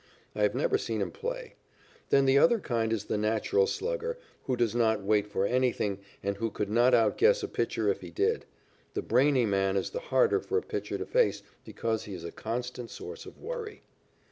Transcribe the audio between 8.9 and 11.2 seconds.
The brainy man is the harder for a pitcher to